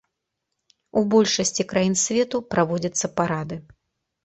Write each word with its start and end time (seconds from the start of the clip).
У 1.01 1.03
большасці 1.15 1.67
краін 1.75 1.95
свету 2.05 2.43
праводзяцца 2.55 3.13
парады. 3.21 3.63